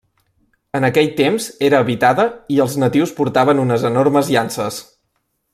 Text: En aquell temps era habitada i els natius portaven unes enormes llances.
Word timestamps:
En 0.79 0.87
aquell 0.87 1.09
temps 1.19 1.49
era 1.67 1.83
habitada 1.85 2.27
i 2.57 2.59
els 2.65 2.79
natius 2.87 3.15
portaven 3.23 3.65
unes 3.67 3.89
enormes 3.95 4.37
llances. 4.37 4.85